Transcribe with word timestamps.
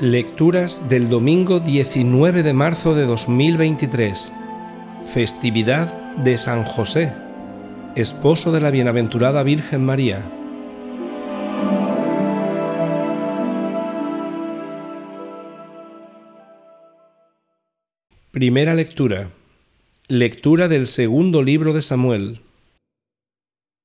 Lecturas 0.00 0.88
del 0.88 1.10
domingo 1.10 1.60
19 1.60 2.42
de 2.42 2.54
marzo 2.54 2.94
de 2.94 3.04
2023, 3.04 4.32
festividad 5.12 5.92
de 6.16 6.38
San 6.38 6.64
José, 6.64 7.12
esposo 7.96 8.50
de 8.50 8.62
la 8.62 8.70
bienaventurada 8.70 9.42
Virgen 9.42 9.84
María. 9.84 10.24
Primera 18.30 18.72
lectura. 18.72 19.28
Lectura 20.08 20.68
del 20.68 20.86
segundo 20.86 21.42
libro 21.42 21.74
de 21.74 21.82
Samuel. 21.82 22.40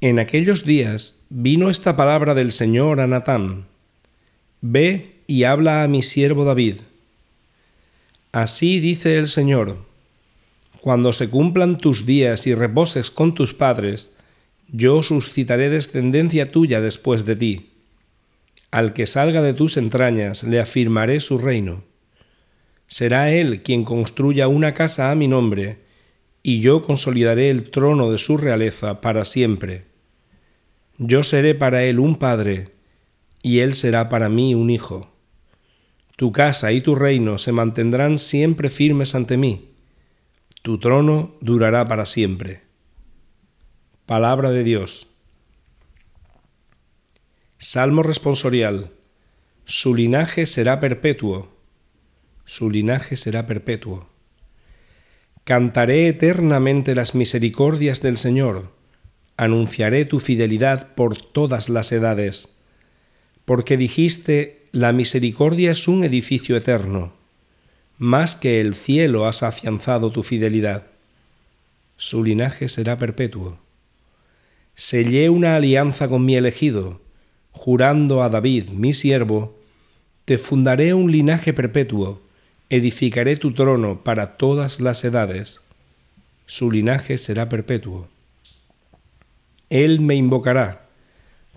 En 0.00 0.20
aquellos 0.20 0.64
días 0.64 1.26
vino 1.30 1.68
esta 1.68 1.96
palabra 1.96 2.34
del 2.34 2.52
Señor 2.52 3.00
a 3.00 3.08
Natán. 3.08 3.64
Ve 4.60 5.15
y 5.26 5.44
habla 5.44 5.82
a 5.82 5.88
mi 5.88 6.02
siervo 6.02 6.44
David. 6.44 6.76
Así 8.32 8.80
dice 8.80 9.16
el 9.16 9.28
Señor, 9.28 9.78
cuando 10.80 11.12
se 11.12 11.28
cumplan 11.28 11.76
tus 11.76 12.06
días 12.06 12.46
y 12.46 12.54
reposes 12.54 13.10
con 13.10 13.34
tus 13.34 13.54
padres, 13.54 14.12
yo 14.68 15.02
suscitaré 15.02 15.70
descendencia 15.70 16.46
tuya 16.46 16.80
después 16.80 17.24
de 17.24 17.36
ti. 17.36 17.70
Al 18.70 18.92
que 18.92 19.06
salga 19.06 19.42
de 19.42 19.54
tus 19.54 19.76
entrañas 19.76 20.44
le 20.44 20.60
afirmaré 20.60 21.20
su 21.20 21.38
reino. 21.38 21.82
Será 22.88 23.32
él 23.32 23.62
quien 23.62 23.84
construya 23.84 24.48
una 24.48 24.74
casa 24.74 25.10
a 25.10 25.14
mi 25.14 25.28
nombre, 25.28 25.78
y 26.42 26.60
yo 26.60 26.82
consolidaré 26.82 27.50
el 27.50 27.70
trono 27.70 28.10
de 28.12 28.18
su 28.18 28.36
realeza 28.36 29.00
para 29.00 29.24
siempre. 29.24 29.84
Yo 30.98 31.24
seré 31.24 31.54
para 31.56 31.82
él 31.84 31.98
un 31.98 32.16
padre, 32.16 32.68
y 33.42 33.60
él 33.60 33.74
será 33.74 34.08
para 34.08 34.28
mí 34.28 34.54
un 34.54 34.70
hijo. 34.70 35.15
Tu 36.16 36.32
casa 36.32 36.72
y 36.72 36.80
tu 36.80 36.94
reino 36.94 37.36
se 37.36 37.52
mantendrán 37.52 38.16
siempre 38.16 38.70
firmes 38.70 39.14
ante 39.14 39.36
mí. 39.36 39.74
Tu 40.62 40.78
trono 40.78 41.36
durará 41.40 41.86
para 41.86 42.06
siempre. 42.06 42.62
Palabra 44.06 44.50
de 44.50 44.64
Dios. 44.64 45.08
Salmo 47.58 48.02
responsorial. 48.02 48.90
Su 49.64 49.94
linaje 49.94 50.46
será 50.46 50.80
perpetuo. 50.80 51.54
Su 52.44 52.70
linaje 52.70 53.16
será 53.16 53.46
perpetuo. 53.46 54.08
Cantaré 55.44 56.08
eternamente 56.08 56.94
las 56.94 57.14
misericordias 57.14 58.02
del 58.02 58.16
Señor, 58.16 58.72
anunciaré 59.36 60.04
tu 60.04 60.18
fidelidad 60.18 60.94
por 60.94 61.16
todas 61.18 61.68
las 61.68 61.92
edades, 61.92 62.56
porque 63.44 63.76
dijiste, 63.76 64.65
la 64.76 64.92
misericordia 64.92 65.70
es 65.70 65.88
un 65.88 66.04
edificio 66.04 66.54
eterno, 66.54 67.10
más 67.96 68.36
que 68.36 68.60
el 68.60 68.74
cielo 68.74 69.26
has 69.26 69.42
afianzado 69.42 70.12
tu 70.12 70.22
fidelidad. 70.22 70.84
Su 71.96 72.22
linaje 72.22 72.68
será 72.68 72.98
perpetuo. 72.98 73.58
Sellé 74.74 75.30
una 75.30 75.56
alianza 75.56 76.08
con 76.08 76.26
mi 76.26 76.36
elegido, 76.36 77.00
jurando 77.52 78.22
a 78.22 78.28
David, 78.28 78.68
mi 78.68 78.92
siervo, 78.92 79.56
te 80.26 80.36
fundaré 80.36 80.92
un 80.92 81.10
linaje 81.10 81.54
perpetuo, 81.54 82.20
edificaré 82.68 83.36
tu 83.36 83.54
trono 83.54 84.04
para 84.04 84.36
todas 84.36 84.78
las 84.78 85.02
edades, 85.04 85.62
su 86.44 86.70
linaje 86.70 87.16
será 87.16 87.48
perpetuo. 87.48 88.08
Él 89.70 90.00
me 90.00 90.16
invocará, 90.16 90.85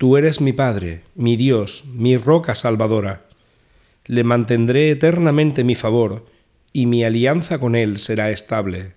tú 0.00 0.16
eres 0.16 0.40
mi 0.40 0.54
Padre, 0.54 1.02
mi 1.14 1.36
Dios, 1.36 1.84
mi 1.92 2.16
roca 2.16 2.54
salvadora. 2.54 3.26
Le 4.06 4.24
mantendré 4.24 4.90
eternamente 4.90 5.62
mi 5.62 5.74
favor, 5.74 6.24
y 6.72 6.86
mi 6.86 7.04
alianza 7.04 7.58
con 7.58 7.76
él 7.76 7.98
será 7.98 8.30
estable. 8.30 8.94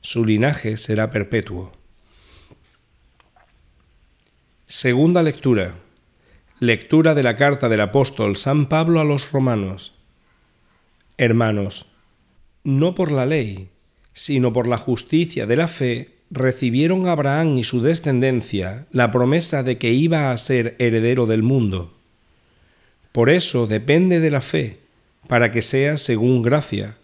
Su 0.00 0.24
linaje 0.24 0.78
será 0.78 1.12
perpetuo. 1.12 1.70
Segunda 4.66 5.22
lectura. 5.22 5.76
Lectura 6.58 7.14
de 7.14 7.22
la 7.22 7.36
carta 7.36 7.68
del 7.68 7.82
apóstol 7.82 8.36
San 8.36 8.66
Pablo 8.66 8.98
a 8.98 9.04
los 9.04 9.30
romanos. 9.30 9.94
Hermanos, 11.18 11.86
no 12.64 12.96
por 12.96 13.12
la 13.12 13.26
ley, 13.26 13.68
sino 14.12 14.52
por 14.52 14.66
la 14.66 14.76
justicia 14.76 15.46
de 15.46 15.54
la 15.54 15.68
fe, 15.68 16.13
recibieron 16.30 17.08
Abraham 17.08 17.58
y 17.58 17.64
su 17.64 17.80
descendencia 17.82 18.86
la 18.90 19.10
promesa 19.12 19.62
de 19.62 19.78
que 19.78 19.92
iba 19.92 20.32
a 20.32 20.36
ser 20.36 20.76
heredero 20.78 21.26
del 21.26 21.42
mundo. 21.42 21.92
Por 23.12 23.30
eso 23.30 23.66
depende 23.66 24.20
de 24.20 24.30
la 24.30 24.40
fe, 24.40 24.80
para 25.28 25.52
que 25.52 25.62
sea 25.62 25.96
según 25.96 26.42
gracia. 26.42 26.96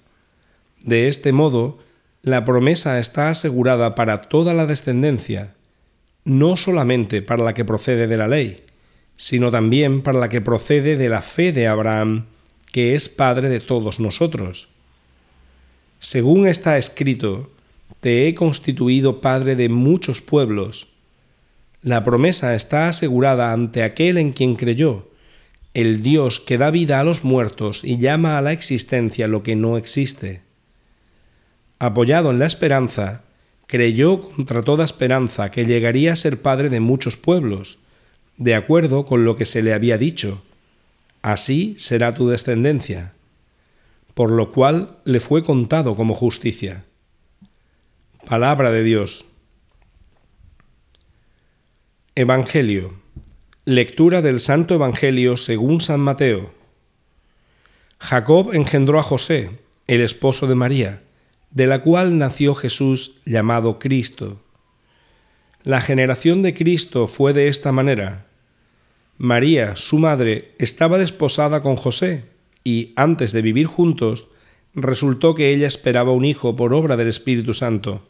De 0.82 1.08
este 1.08 1.32
modo, 1.32 1.78
la 2.22 2.44
promesa 2.44 2.98
está 2.98 3.30
asegurada 3.30 3.94
para 3.94 4.22
toda 4.22 4.52
la 4.52 4.66
descendencia, 4.66 5.54
no 6.24 6.56
solamente 6.56 7.22
para 7.22 7.44
la 7.44 7.54
que 7.54 7.64
procede 7.64 8.06
de 8.06 8.16
la 8.16 8.28
ley, 8.28 8.64
sino 9.16 9.50
también 9.50 10.02
para 10.02 10.18
la 10.18 10.28
que 10.28 10.40
procede 10.40 10.96
de 10.96 11.08
la 11.08 11.22
fe 11.22 11.52
de 11.52 11.66
Abraham, 11.66 12.26
que 12.72 12.94
es 12.94 13.08
Padre 13.08 13.48
de 13.48 13.60
todos 13.60 14.00
nosotros. 14.00 14.68
Según 15.98 16.46
está 16.46 16.78
escrito, 16.78 17.50
te 18.00 18.28
he 18.28 18.34
constituido 18.34 19.20
Padre 19.20 19.56
de 19.56 19.68
muchos 19.68 20.22
pueblos. 20.22 20.88
La 21.82 22.04
promesa 22.04 22.54
está 22.54 22.88
asegurada 22.88 23.52
ante 23.52 23.82
aquel 23.82 24.18
en 24.18 24.32
quien 24.32 24.54
creyó, 24.54 25.08
el 25.74 26.02
Dios 26.02 26.40
que 26.40 26.58
da 26.58 26.70
vida 26.70 27.00
a 27.00 27.04
los 27.04 27.24
muertos 27.24 27.84
y 27.84 27.98
llama 27.98 28.38
a 28.38 28.42
la 28.42 28.52
existencia 28.52 29.28
lo 29.28 29.42
que 29.42 29.56
no 29.56 29.76
existe. 29.76 30.42
Apoyado 31.78 32.30
en 32.30 32.38
la 32.38 32.46
esperanza, 32.46 33.22
creyó 33.66 34.22
contra 34.22 34.62
toda 34.62 34.84
esperanza 34.84 35.50
que 35.50 35.64
llegaría 35.64 36.12
a 36.12 36.16
ser 36.16 36.42
padre 36.42 36.68
de 36.68 36.80
muchos 36.80 37.16
pueblos, 37.16 37.78
de 38.36 38.54
acuerdo 38.54 39.06
con 39.06 39.24
lo 39.24 39.36
que 39.36 39.46
se 39.46 39.62
le 39.62 39.72
había 39.72 39.98
dicho 39.98 40.42
así 41.22 41.74
será 41.78 42.14
tu 42.14 42.28
descendencia, 42.28 43.12
por 44.14 44.30
lo 44.30 44.52
cual 44.52 44.98
le 45.04 45.20
fue 45.20 45.44
contado 45.44 45.96
como 45.96 46.14
justicia. 46.14 46.84
Palabra 48.28 48.70
de 48.70 48.84
Dios. 48.84 49.24
Evangelio. 52.14 52.94
Lectura 53.64 54.20
del 54.20 54.40
Santo 54.40 54.74
Evangelio 54.74 55.36
según 55.36 55.80
San 55.80 56.00
Mateo. 56.00 56.52
Jacob 57.98 58.52
engendró 58.52 59.00
a 59.00 59.02
José, 59.02 59.60
el 59.86 60.02
esposo 60.02 60.46
de 60.46 60.54
María, 60.54 61.02
de 61.50 61.66
la 61.66 61.82
cual 61.82 62.18
nació 62.18 62.54
Jesús 62.54 63.20
llamado 63.24 63.78
Cristo. 63.78 64.40
La 65.62 65.80
generación 65.80 66.42
de 66.42 66.52
Cristo 66.54 67.08
fue 67.08 67.32
de 67.32 67.48
esta 67.48 67.72
manera. 67.72 68.26
María, 69.16 69.76
su 69.76 69.98
madre, 69.98 70.54
estaba 70.58 70.98
desposada 70.98 71.62
con 71.62 71.76
José 71.76 72.24
y, 72.64 72.92
antes 72.96 73.32
de 73.32 73.42
vivir 73.42 73.66
juntos, 73.66 74.28
resultó 74.74 75.34
que 75.34 75.52
ella 75.52 75.66
esperaba 75.66 76.12
un 76.12 76.24
hijo 76.24 76.56
por 76.56 76.72
obra 76.72 76.96
del 76.96 77.08
Espíritu 77.08 77.54
Santo. 77.54 78.02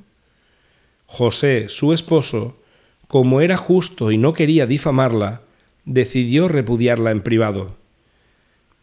José, 1.06 1.68
su 1.68 1.92
esposo, 1.92 2.56
como 3.08 3.40
era 3.40 3.56
justo 3.56 4.12
y 4.12 4.18
no 4.18 4.34
quería 4.34 4.66
difamarla, 4.66 5.42
decidió 5.84 6.48
repudiarla 6.48 7.10
en 7.10 7.22
privado. 7.22 7.76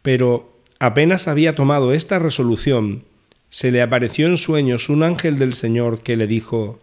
Pero 0.02 0.58
apenas 0.78 1.28
había 1.28 1.54
tomado 1.54 1.92
esta 1.92 2.18
resolución, 2.18 3.04
se 3.48 3.70
le 3.70 3.80
apareció 3.80 4.26
en 4.26 4.36
sueños 4.36 4.88
un 4.88 5.02
ángel 5.02 5.38
del 5.38 5.54
Señor 5.54 6.00
que 6.00 6.16
le 6.16 6.26
dijo, 6.26 6.80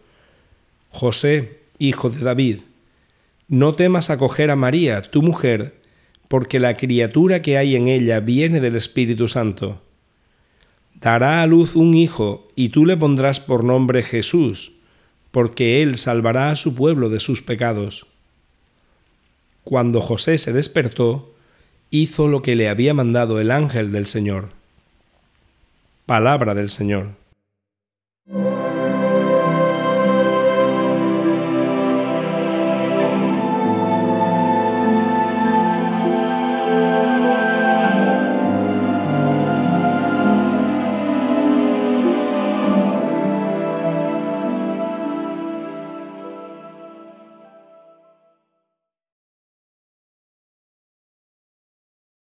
José, 0.89 1.59
hijo 1.77 2.09
de 2.09 2.22
David, 2.22 2.62
no 3.47 3.75
temas 3.75 4.09
acoger 4.09 4.50
a 4.50 4.56
María, 4.56 5.03
tu 5.03 5.22
mujer, 5.22 5.75
porque 6.27 6.59
la 6.59 6.75
criatura 6.77 7.44
que 7.44 7.57
hay 7.57 7.75
en 7.75 7.88
ella 7.88 8.19
viene 8.19 8.59
del 8.59 8.75
Espíritu 8.75 9.27
Santo. 9.27 9.81
Dará 11.06 11.44
a 11.44 11.46
luz 11.46 11.75
un 11.75 11.94
hijo, 11.94 12.48
y 12.56 12.69
tú 12.69 12.84
le 12.84 12.98
pondrás 12.98 13.40
por 13.40 13.63
nombre 13.63 14.02
Jesús, 14.02 14.72
porque 15.30 15.84
él 15.84 16.00
salvará 16.00 16.50
a 16.50 16.56
su 16.56 16.74
pueblo 16.74 17.10
de 17.10 17.19
sus 17.19 17.44
pecados. 17.44 18.07
Cuando 19.63 20.02
José 20.02 20.40
se 20.40 20.52
despertó, 20.52 21.31
hizo 21.92 22.28
lo 22.28 22.42
que 22.42 22.56
le 22.56 22.69
había 22.69 22.96
mandado 22.96 23.40
el 23.40 23.52
ángel 23.52 23.92
del 23.92 24.07
Señor. 24.07 24.50
Palabra 26.07 26.56
del 26.56 26.72
Señor. 26.72 27.10